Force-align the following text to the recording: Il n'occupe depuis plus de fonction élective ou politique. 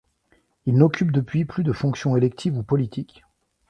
Il 0.65 0.79
n'occupe 0.79 1.11
depuis 1.11 1.45
plus 1.45 1.63
de 1.63 1.73
fonction 1.73 2.17
élective 2.17 2.57
ou 2.57 2.63
politique. 2.63 3.23